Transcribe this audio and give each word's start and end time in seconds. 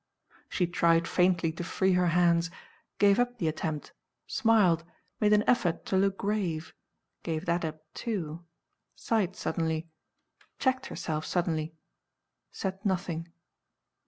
She 0.49 0.65
tried 0.65 1.07
faintly 1.07 1.51
to 1.51 1.63
free 1.63 1.91
her 1.93 2.07
hands 2.07 2.49
gave 2.97 3.19
up 3.19 3.37
the 3.37 3.47
attempt 3.47 3.93
smiled 4.25 4.83
made 5.19 5.31
an 5.31 5.43
effort 5.47 5.85
to 5.85 5.95
look 5.95 6.17
grave 6.17 6.73
gave 7.21 7.45
that 7.45 7.63
up, 7.63 7.83
too 7.93 8.43
sighed 8.95 9.35
suddenly 9.35 9.91
checked 10.57 10.87
herself 10.87 11.23
suddenly 11.25 11.75
said 12.51 12.83
nothing. 12.83 13.27